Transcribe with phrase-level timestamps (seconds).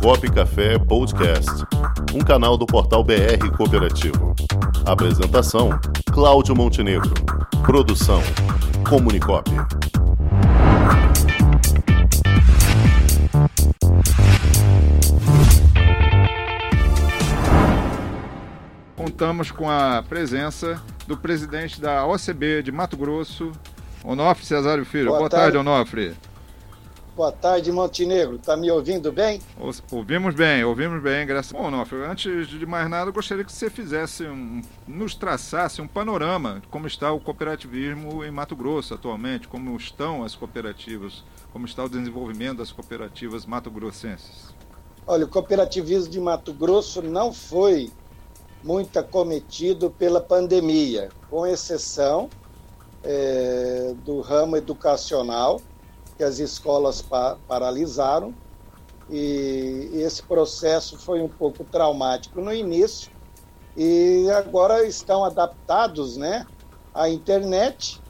[0.00, 1.50] Comunicop Café Podcast,
[2.14, 4.34] um canal do portal BR Cooperativo.
[4.84, 5.70] Apresentação:
[6.12, 7.12] Cláudio Montenegro.
[7.64, 8.20] Produção:
[8.88, 9.50] Comunicop.
[18.94, 23.50] Contamos com a presença do presidente da OCB de Mato Grosso,
[24.04, 25.06] Onofre Cesário Filho.
[25.06, 26.14] Boa, Boa tarde, tarde, Onofre.
[27.16, 28.36] Boa tarde, Montenegro.
[28.36, 29.40] Tá me ouvindo bem?
[29.90, 33.50] Ouvimos bem, ouvimos bem, graças a Bom, Onofre, antes de mais nada, eu gostaria que
[33.50, 38.92] você fizesse um, nos traçasse um panorama de como está o cooperativismo em Mato Grosso
[38.92, 44.54] atualmente, como estão as cooperativas, como está o desenvolvimento das cooperativas mato-grossenses.
[45.06, 47.90] Olha, o cooperativismo de Mato Grosso não foi
[48.62, 52.28] muito acometido pela pandemia, com exceção
[53.02, 55.62] é, do ramo educacional,
[56.16, 58.34] que as escolas pa paralisaram,
[59.08, 63.10] e esse processo foi um pouco traumático no início,
[63.76, 66.46] e agora estão adaptados né,
[66.94, 68.00] à internet,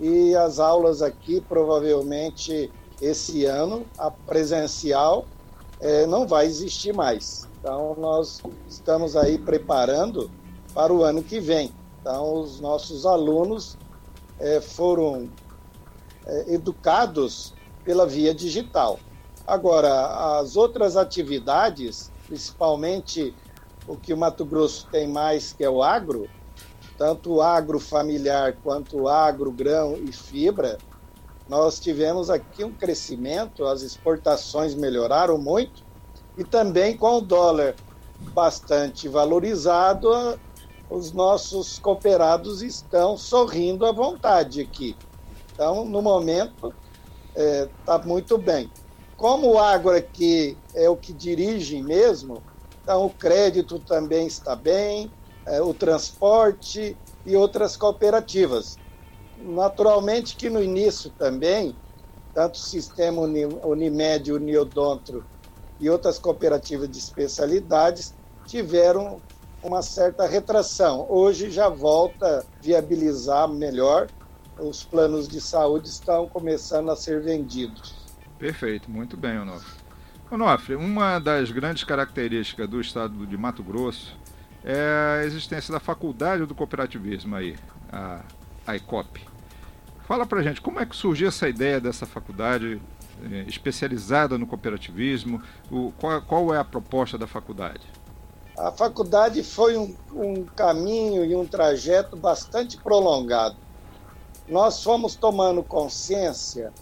[0.00, 2.70] e as aulas aqui, provavelmente
[3.00, 5.26] esse ano, a presencial,
[5.80, 7.48] é, não vai existir mais.
[7.60, 10.30] Então, nós estamos aí preparando
[10.72, 11.72] para o ano que vem.
[12.00, 13.76] Então, os nossos alunos
[14.38, 15.28] é, foram
[16.28, 19.00] é, educados pela via digital.
[19.46, 23.34] Agora, as outras atividades, principalmente
[23.86, 26.28] o que o Mato Grosso tem mais, que é o agro,
[26.98, 30.76] tanto o agro familiar quanto o agro, grão e fibra,
[31.48, 35.82] nós tivemos aqui um crescimento, as exportações melhoraram muito,
[36.36, 37.74] e também com o dólar
[38.34, 40.38] bastante valorizado,
[40.90, 44.94] os nossos cooperados estão sorrindo à vontade aqui.
[45.58, 46.72] Então, no momento,
[47.34, 48.70] está é, tá muito bem.
[49.16, 52.40] Como o agro é o que dirige mesmo,
[52.80, 55.10] então o crédito também está bem,
[55.44, 58.78] é, o transporte e outras cooperativas.
[59.36, 61.74] Naturalmente que no início também,
[62.32, 65.24] tanto o sistema Unimed, Uniodontro
[65.80, 68.14] e outras cooperativas de especialidades
[68.46, 69.20] tiveram
[69.60, 71.04] uma certa retração.
[71.08, 74.06] Hoje já volta a viabilizar melhor,
[74.58, 77.94] os planos de saúde estão começando a ser vendidos.
[78.38, 79.72] Perfeito, muito bem, Onofre.
[80.30, 84.16] Onofre, uma das grandes características do estado de Mato Grosso
[84.64, 87.56] é a existência da faculdade do cooperativismo aí,
[87.90, 88.22] a,
[88.66, 89.20] a ECOP.
[90.06, 92.80] Fala pra gente, como é que surgiu essa ideia dessa faculdade
[93.22, 95.42] eh, especializada no cooperativismo?
[95.70, 97.82] O, qual, qual, é a proposta da faculdade?
[98.56, 103.56] A faculdade foi um, um caminho e um trajeto bastante prolongado.
[104.48, 106.72] Nós fomos tomando consciência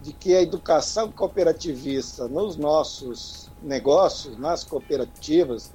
[0.00, 5.72] de que a educação cooperativista nos nossos negócios, nas cooperativas,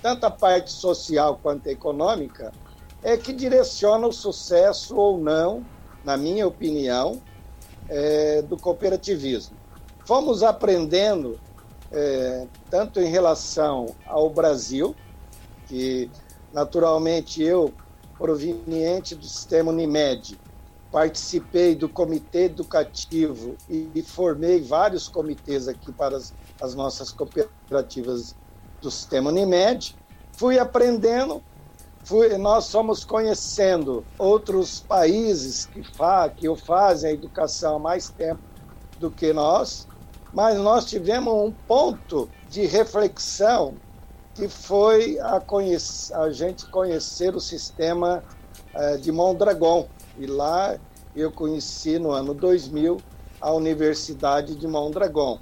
[0.00, 2.52] tanto a parte social quanto econômica,
[3.02, 5.64] é que direciona o sucesso ou não,
[6.02, 7.20] na minha opinião,
[7.88, 9.56] é, do cooperativismo.
[10.06, 11.38] Fomos aprendendo,
[11.92, 14.96] é, tanto em relação ao Brasil,
[15.66, 16.10] que
[16.50, 17.74] naturalmente eu,
[18.16, 20.38] proveniente do sistema Unimed,
[20.90, 28.34] participei do comitê educativo e, formei vários comitês aqui para as, as nossas cooperativas
[28.80, 29.94] do sistema Unimed.
[30.32, 31.42] Fui aprendendo
[32.08, 38.40] fui, nós fomos conhecendo outros países que, fa, que fazem a educação há mais tempo
[38.98, 39.86] do que nós,
[40.32, 43.74] mas nós tivemos um ponto de reflexão
[44.34, 48.22] que foi a, conhecer, a gente conhecer o sistema
[48.74, 49.86] eh, de Mondragon.
[50.18, 50.78] E lá
[51.14, 52.98] eu conheci no ano 2000
[53.40, 55.38] a Universidade de Mondragon.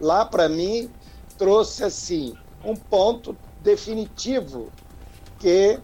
[0.00, 0.90] Lá, para mim,
[1.38, 4.68] trouxe assim um ponto definitivo
[5.38, 5.78] que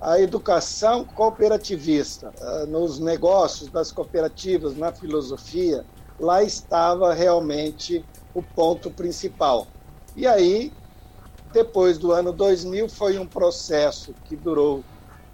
[0.00, 5.84] a educação cooperativista, ah, nos negócios das cooperativas, na filosofia,
[6.18, 8.04] lá estava realmente
[8.34, 9.66] o ponto principal.
[10.16, 10.72] E aí,
[11.52, 14.82] depois do ano 2000, foi um processo que durou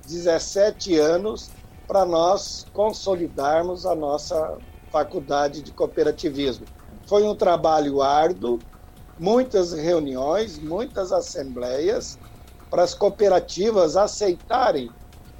[0.07, 1.51] 17 anos
[1.89, 4.59] para nós consolidarmos a nossa
[4.93, 6.67] faculdade de cooperativismo.
[7.07, 8.59] Foi um trabalho árduo,
[9.19, 12.19] muitas reuniões, muitas assembleias,
[12.71, 14.91] para as cooperativas aceitarem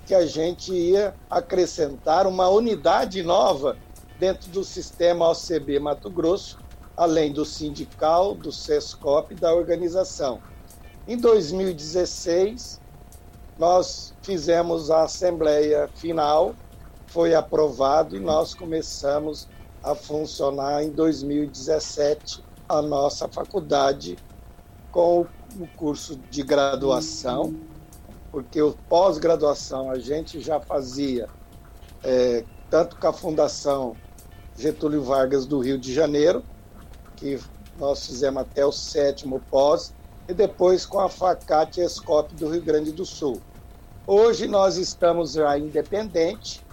[0.07, 3.77] que a gente ia acrescentar uma unidade nova
[4.19, 6.59] dentro do sistema OCB Mato Grosso,
[6.97, 10.41] além do sindical, do SESCOP e da organização.
[11.07, 12.81] Em 2016,
[13.59, 16.55] nós fizemos a assembleia final,
[17.07, 19.49] foi aprovado e nós começamos
[19.83, 24.17] a funcionar em 2017 a nossa faculdade
[24.93, 25.27] com
[25.59, 27.55] o curso de graduação,
[28.31, 31.29] porque o pós-graduação a gente já fazia
[32.03, 33.97] é, tanto com a Fundação
[34.57, 36.45] Getúlio Vargas do Rio de Janeiro,
[37.17, 37.41] que
[37.79, 39.95] nós fizemos até o sétimo pós,
[40.29, 43.41] e depois com a Facate Escope do Rio Grande do Sul.
[44.07, 46.65] Hoje nós estamos já independente,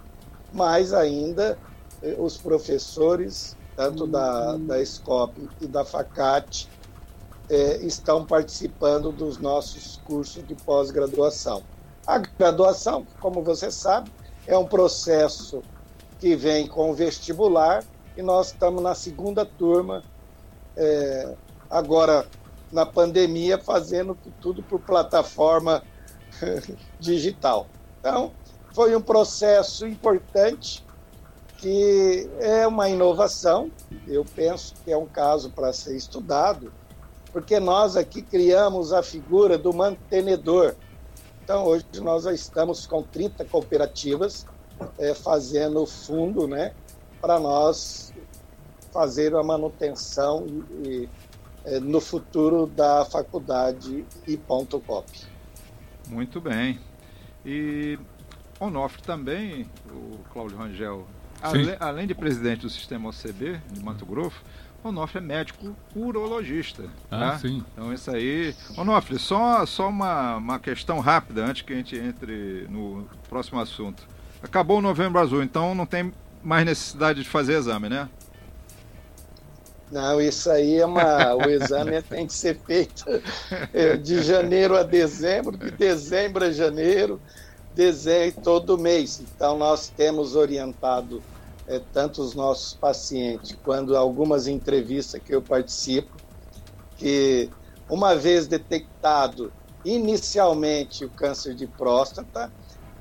[0.52, 1.58] mas ainda
[2.04, 6.70] eh, os professores, tanto da, da Escope e da Facate,
[7.50, 11.64] eh, estão participando dos nossos cursos de pós-graduação.
[12.06, 14.12] A graduação, como você sabe,
[14.46, 15.64] é um processo
[16.20, 17.84] que vem com o vestibular
[18.18, 20.04] e nós estamos na segunda turma,
[20.78, 21.36] é,
[21.70, 22.26] agora
[22.76, 25.82] na pandemia, fazendo tudo por plataforma
[27.00, 27.68] digital.
[28.00, 28.34] Então,
[28.74, 30.86] foi um processo importante
[31.58, 33.72] que é uma inovação,
[34.06, 36.72] eu penso que é um caso para ser estudado,
[37.32, 40.76] porque nós aqui criamos a figura do mantenedor.
[41.44, 44.46] Então, hoje nós já estamos com 30 cooperativas
[45.00, 46.74] é, fazendo fundo né,
[47.22, 48.14] para nós
[48.92, 51.10] fazer a manutenção e, e,
[51.82, 55.10] no futuro da faculdade e ponto cop.
[56.08, 56.80] Muito bem.
[57.46, 57.98] E
[58.60, 61.08] Onofre também, o Cláudio Rangel,
[61.42, 64.42] ale, além de presidente do sistema OCB de Mato Grosso,
[64.84, 66.84] Onofre é médico urologista.
[67.10, 67.40] Ah, tá?
[67.40, 67.64] sim.
[67.74, 68.56] Então isso aí.
[68.78, 74.08] Onofre, só, só uma, uma questão rápida antes que a gente entre no próximo assunto.
[74.44, 76.14] Acabou o novembro azul, então não tem
[76.44, 78.08] mais necessidade de fazer exame, né?
[79.92, 81.36] Não, isso aí é uma.
[81.36, 83.06] o exame tem que ser feito
[83.74, 87.22] é, de janeiro a dezembro, de dezembro a janeiro,
[87.76, 89.20] dezembro todo mês.
[89.20, 91.22] Então nós temos orientado
[91.68, 96.16] é, tanto os nossos pacientes quanto algumas entrevistas que eu participo,
[96.98, 97.50] que
[97.88, 99.54] uma vez detectado
[99.84, 102.52] inicialmente o câncer de próstata,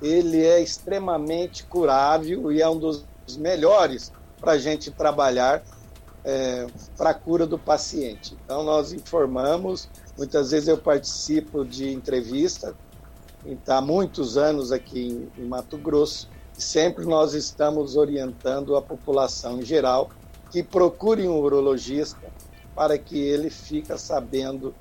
[0.02, 3.06] ele é extremamente curável e é um dos
[3.38, 5.62] melhores para a gente trabalhar
[6.24, 6.66] é,
[7.22, 8.36] cura do paciente.
[8.44, 12.74] Então, nós informamos, muitas vezes eu participo de entrevista,
[13.66, 19.58] há muitos anos aqui em, em Mato Grosso, e sempre nós estamos orientando a população
[19.58, 20.10] em geral
[20.50, 22.32] que procure um urologista
[22.74, 24.74] para que ele fique sabendo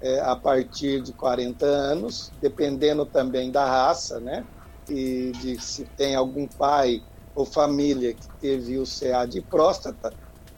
[0.00, 4.44] é, a partir de 40 anos, dependendo também da raça, né?
[4.90, 7.02] e de se tem algum pai
[7.34, 10.12] ou família que teve o CA de próstata,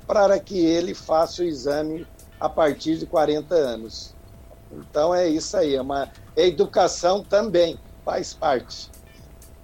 [0.07, 2.07] para que ele faça o exame
[2.41, 4.15] a partir de 40 anos.
[4.73, 8.91] Então é isso aí, é uma é educação também faz parte.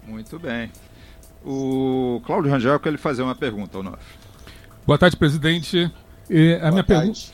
[0.06, 0.70] Muito bem.
[1.44, 4.04] O Cláudio Rangel quer lhe fazer uma pergunta, Onofre.
[4.86, 5.90] Boa tarde, presidente.
[6.62, 6.84] a, minha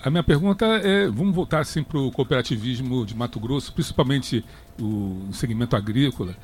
[0.02, 4.44] a minha pergunta é: vamos voltar assim, para o cooperativismo de Mato Grosso, principalmente
[4.80, 6.36] o segmento agrícola.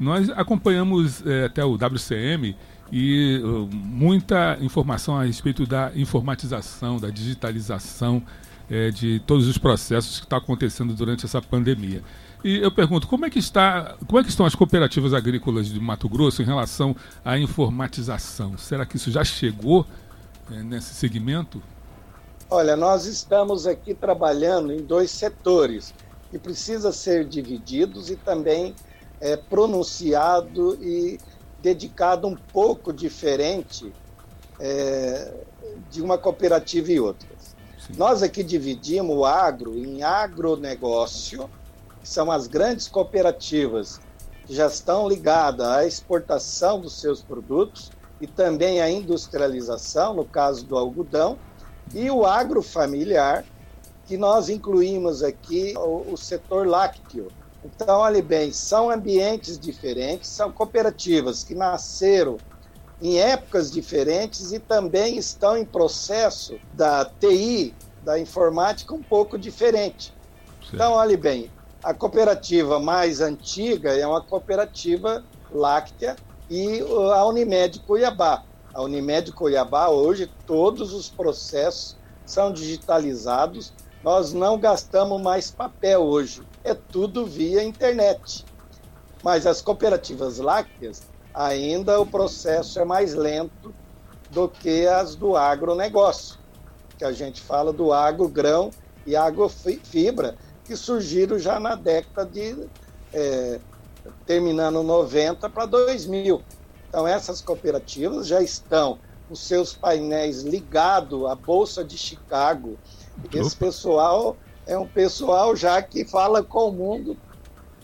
[0.00, 2.56] Nós acompanhamos é, até o WCM
[2.92, 8.22] e uh, muita informação a respeito da informatização, da digitalização
[8.70, 12.02] é, de todos os processos que está acontecendo durante essa pandemia.
[12.44, 15.80] E eu pergunto, como é que está, como é que estão as cooperativas agrícolas de
[15.80, 16.94] Mato Grosso em relação
[17.24, 18.58] à informatização?
[18.58, 19.86] Será que isso já chegou
[20.50, 21.62] é, nesse segmento?
[22.50, 25.94] Olha, nós estamos aqui trabalhando em dois setores
[26.30, 28.74] que precisam ser divididos e também
[29.18, 31.18] é, pronunciado e
[31.62, 33.92] dedicado um pouco diferente
[34.58, 35.32] é,
[35.90, 37.28] de uma cooperativa e outra.
[37.78, 37.94] Sim.
[37.96, 41.48] Nós aqui dividimos o agro em agronegócio,
[42.00, 44.00] que são as grandes cooperativas
[44.44, 50.64] que já estão ligadas à exportação dos seus produtos e também à industrialização, no caso
[50.66, 51.38] do algodão,
[51.94, 53.44] e o agrofamiliar,
[54.06, 57.28] que nós incluímos aqui o, o setor lácteo,
[57.64, 62.36] então, olhe bem, são ambientes diferentes, são cooperativas que nasceram
[63.00, 70.12] em épocas diferentes e também estão em processo da TI, da informática, um pouco diferente.
[70.60, 70.70] Sim.
[70.74, 71.50] Então, olhe bem,
[71.82, 76.16] a cooperativa mais antiga é uma cooperativa láctea
[76.50, 76.80] e
[77.14, 78.44] a Unimed Cuiabá.
[78.74, 86.42] A Unimed Cuiabá, hoje, todos os processos são digitalizados nós não gastamos mais papel hoje,
[86.64, 88.44] é tudo via internet.
[89.22, 93.72] Mas as cooperativas lácteas, ainda o processo é mais lento
[94.30, 96.38] do que as do agronegócio,
[96.98, 98.70] que a gente fala do agrogrão
[99.06, 102.66] e agrofibra, que surgiram já na década de.
[103.12, 103.60] É,
[104.26, 106.42] terminando 90 para 2000.
[106.88, 112.76] Então, essas cooperativas já estão com seus painéis ligados à Bolsa de Chicago,
[113.32, 117.16] esse pessoal é um pessoal já que fala com o mundo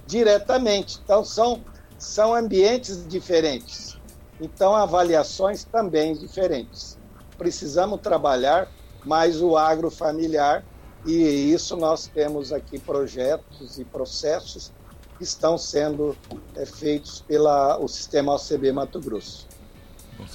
[0.07, 0.99] diretamente.
[1.03, 1.63] Então, são,
[1.99, 3.99] são ambientes diferentes.
[4.41, 6.97] Então, avaliações também diferentes.
[7.37, 8.69] Precisamos trabalhar
[9.05, 10.65] mais o agrofamiliar
[11.07, 14.73] e isso nós temos aqui projetos e processos
[15.17, 16.17] que estão sendo
[16.55, 19.47] é, feitos pelo sistema OCB Mato Grosso.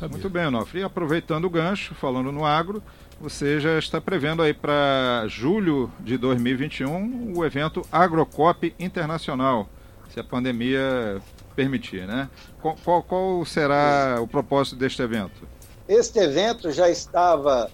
[0.09, 0.79] Muito bem, Onofre.
[0.79, 2.81] E aproveitando o gancho, falando no agro,
[3.23, 9.69] você já está prevendo aí para julho de 2021 o evento Agrocop Internacional,
[10.13, 11.21] se a pandemia
[11.55, 12.29] permitir, né?
[12.61, 15.47] Qual, qual, qual será o propósito deste evento?
[15.87, 17.71] Este evento já estava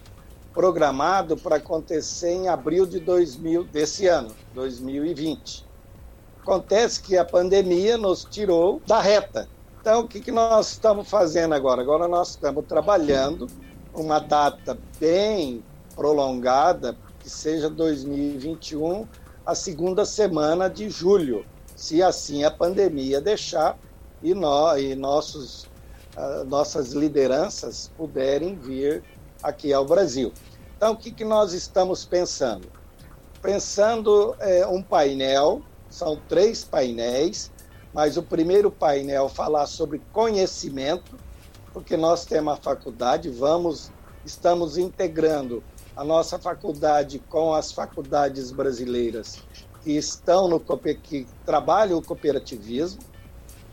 [0.53, 5.65] programado para acontecer em abril de 2000 desse ano, 2020.
[6.43, 9.49] Acontece que a pandemia nos tirou da reta.
[9.81, 11.81] Então, o que, que nós estamos fazendo agora?
[11.81, 13.47] Agora nós estamos trabalhando
[13.93, 15.63] uma data bem
[15.95, 19.07] prolongada, que seja 2021,
[19.45, 23.77] a segunda semana de julho, se assim a pandemia deixar
[24.21, 25.63] e, nós, e nossos,
[26.15, 29.03] uh, nossas lideranças puderem vir
[29.41, 30.31] aqui ao Brasil.
[30.77, 32.67] Então, o que, que nós estamos pensando?
[33.41, 37.51] Pensando é, um painel, são três painéis,
[37.93, 41.17] mas o primeiro painel falar sobre conhecimento,
[41.73, 43.91] porque nós temos a faculdade, vamos,
[44.25, 45.63] estamos integrando
[45.95, 49.43] a nossa faculdade com as faculdades brasileiras
[49.83, 53.01] que estão no que trabalham o cooperativismo.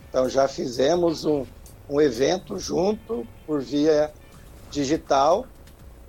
[0.09, 1.45] Então já fizemos um,
[1.89, 4.13] um evento junto por via
[4.71, 5.47] digital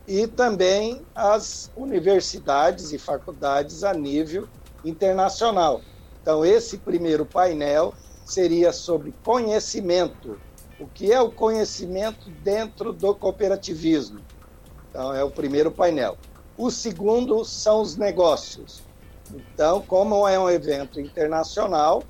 [0.08, 4.48] e também as universidades e faculdades a nível
[4.86, 5.82] internacional.
[6.22, 7.94] Então, esse primeiro painel
[8.25, 10.39] seria sobre conhecimento.
[10.79, 14.19] O que é o conhecimento dentro do cooperativismo?
[14.89, 16.17] Então, é o primeiro painel.
[16.57, 18.81] O segundo são os negócios.
[19.34, 22.03] Então, como é um evento internacional,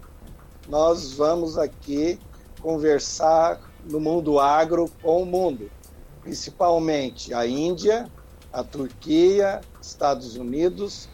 [0.68, 2.20] nós vamos aqui
[2.62, 5.72] conversar no mundo agro com o mundo
[6.28, 8.12] principalmente a Índia,
[8.52, 11.08] a Turquia, Estados Unidos,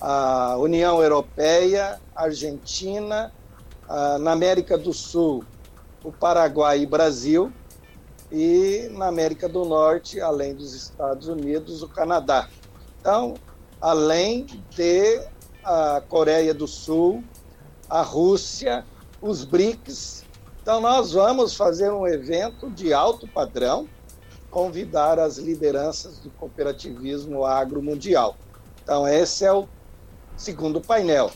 [0.00, 3.32] a União Europeia, Argentina,
[4.18, 5.44] na América do Sul,
[6.02, 7.52] o Paraguai e Brasil,
[8.30, 12.48] e na América do Norte, além dos Estados Unidos, o Canadá.
[13.00, 13.34] Então,
[13.80, 15.20] além de
[15.64, 17.22] a Coreia do Sul,
[17.88, 18.84] a Rússia,
[19.20, 20.24] os BRICS.
[20.62, 23.88] Então, nós vamos fazer um evento de alto padrão,
[24.50, 28.36] convidar as lideranças do cooperativismo agro mundial.
[28.82, 29.68] Então, esse é o
[30.36, 31.30] segundo painel.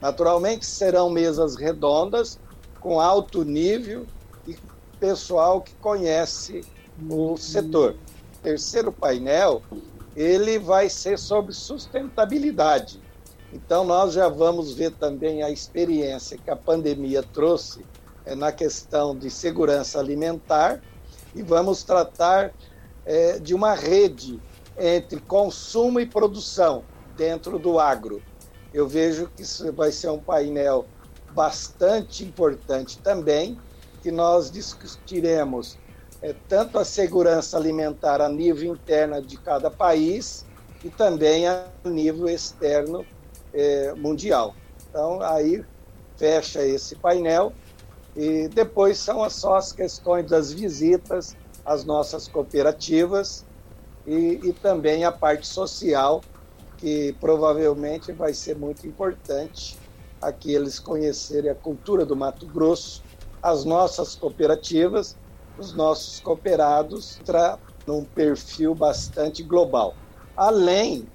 [0.00, 2.38] Naturalmente, serão mesas redondas,
[2.86, 4.06] com alto nível
[4.46, 4.56] e
[5.00, 6.64] pessoal que conhece
[7.10, 7.96] o setor.
[8.36, 9.60] O terceiro painel,
[10.14, 13.00] ele vai ser sobre sustentabilidade.
[13.52, 17.84] Então, nós já vamos ver também a experiência que a pandemia trouxe
[18.24, 20.80] é, na questão de segurança alimentar
[21.34, 22.54] e vamos tratar
[23.04, 24.40] é, de uma rede
[24.78, 26.84] entre consumo e produção
[27.16, 28.22] dentro do agro.
[28.72, 30.86] Eu vejo que isso vai ser um painel
[31.36, 33.58] bastante importante também,
[34.02, 35.76] que nós discutiremos
[36.22, 40.46] é, tanto a segurança alimentar a nível interno de cada país
[40.82, 43.04] e também a nível externo
[43.52, 44.54] é, mundial.
[44.88, 45.62] Então, aí
[46.16, 47.52] fecha esse painel
[48.16, 53.44] e depois são só as questões das visitas às nossas cooperativas
[54.06, 56.22] e, e também a parte social,
[56.78, 59.76] que provavelmente vai ser muito importante
[60.20, 63.02] aqui eles conhecerem a cultura do Mato Grosso,
[63.42, 65.16] as nossas cooperativas,
[65.58, 69.94] os nossos cooperados, para num perfil bastante global.
[70.36, 71.06] Além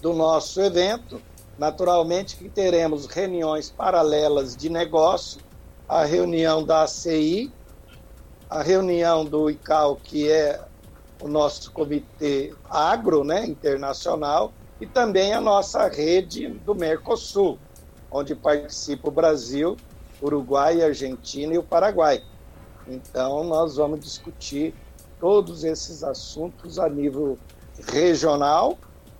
[0.00, 1.20] do nosso evento,
[1.58, 5.40] naturalmente que teremos reuniões paralelas de negócio
[5.90, 7.50] a reunião da ACI,
[8.48, 10.60] a reunião do ICAO, que é
[11.20, 17.58] o nosso comitê agro né, internacional, e também a nossa rede do Mercosul,
[18.10, 19.76] onde participa o Brasil,
[20.20, 22.22] Uruguai, Argentina e o Paraguai.
[22.86, 24.74] Então, nós vamos discutir
[25.18, 27.38] todos esses assuntos a nível
[27.92, 28.78] regional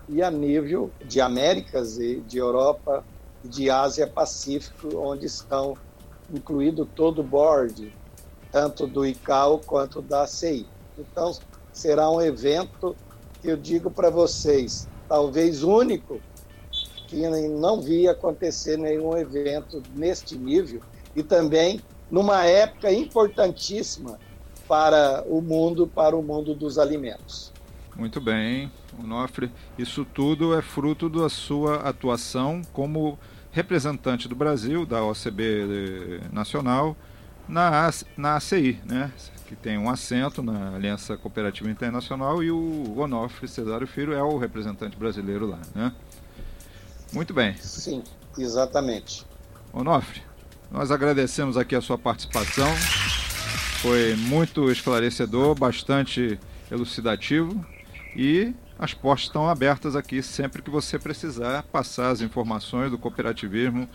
[0.08, 3.04] e a nível de Américas e de Europa
[3.44, 5.76] e de Ásia Pacífico, onde estão
[6.32, 7.94] incluído todo o board,
[8.50, 10.66] tanto do ICAO quanto da ACI.
[10.98, 11.36] Então,
[11.72, 12.96] será um evento
[13.40, 16.20] que eu digo para vocês, talvez único,
[17.10, 20.80] que não vi acontecer nenhum evento neste nível
[21.14, 24.18] e também numa época importantíssima
[24.68, 27.52] para o mundo, para o mundo dos alimentos.
[27.96, 29.50] Muito bem, Onofre.
[29.76, 33.18] Isso tudo é fruto da sua atuação como
[33.50, 36.96] representante do Brasil, da OCB eh, Nacional,
[37.48, 39.12] na, na ACI, né?
[39.48, 44.38] que tem um assento na Aliança Cooperativa Internacional e o Onofre Cesário Filho é o
[44.38, 45.58] representante brasileiro lá.
[45.74, 45.92] Né?
[47.12, 47.56] Muito bem.
[47.56, 48.02] Sim,
[48.38, 49.26] exatamente.
[49.72, 50.22] Onofre,
[50.70, 52.68] nós agradecemos aqui a sua participação.
[53.80, 56.38] Foi muito esclarecedor, bastante
[56.70, 57.64] elucidativo
[58.14, 63.88] e as portas estão abertas aqui sempre que você precisar passar as informações do cooperativismo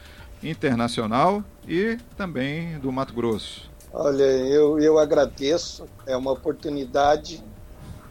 [0.43, 3.69] internacional e também do Mato Grosso.
[3.91, 7.43] Olha, eu, eu agradeço, é uma oportunidade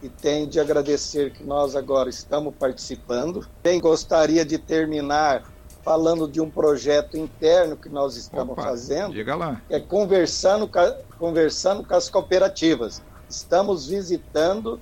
[0.05, 3.45] e tenho de agradecer que nós agora estamos participando.
[3.63, 5.43] Bem, gostaria de terminar
[5.83, 9.61] falando de um projeto interno que nós estamos Opa, fazendo, diga lá.
[9.67, 10.69] que é conversando,
[11.17, 13.01] conversando com as cooperativas.
[13.29, 14.79] Estamos visitando,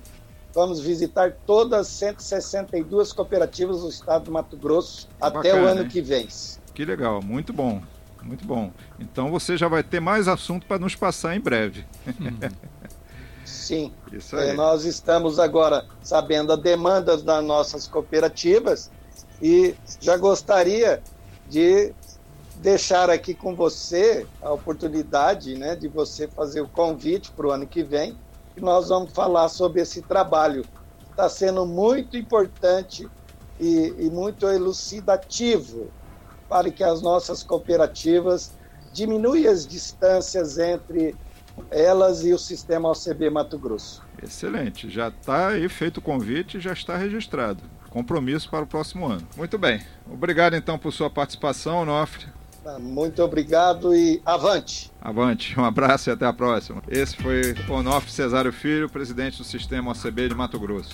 [0.54, 5.82] vamos visitar todas as 162 cooperativas do estado do Mato Grosso até Bacana, o ano
[5.82, 5.88] hein?
[5.88, 6.28] que vem.
[6.74, 7.82] Que legal, muito bom,
[8.22, 8.70] muito bom.
[8.98, 11.84] Então você já vai ter mais assunto para nos passar em breve.
[13.44, 13.92] Sim.
[14.12, 14.56] Isso É, aí.
[14.56, 18.90] nós estamos agora sabendo as demandas das nossas cooperativas
[19.42, 21.02] e já gostaria
[21.48, 21.92] de
[22.56, 27.66] deixar aqui com você a oportunidade né, de você fazer o convite para o ano
[27.66, 28.16] que vem
[28.60, 30.64] nós vamos falar sobre esse trabalho.
[31.10, 33.08] Está sendo muito importante
[33.58, 35.88] e, e muito elucidativo
[36.48, 38.52] para que as nossas cooperativas
[38.92, 41.16] diminuam as distâncias entre
[41.70, 44.02] elas e o sistema OCB Mato Grosso.
[44.22, 47.62] Excelente, já está aí feito o convite e já está registrado.
[47.90, 49.26] Compromisso para o próximo ano.
[49.36, 49.80] Muito bem,
[50.10, 52.26] obrigado então por sua participação, Onofre.
[52.64, 54.90] Tá, Muito obrigado e avante!
[54.98, 56.82] Avante, um abraço e até a próxima.
[56.88, 60.82] Esse foi Onofre Cesário Filho, presidente do Sistema OCB de Mato Grosso.